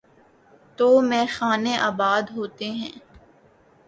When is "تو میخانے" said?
0.77-1.77